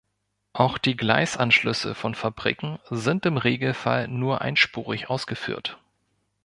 [0.53, 5.77] Auch die Gleisanschlüsse von Fabriken sind im Regelfall nur einspurig ausgeführt.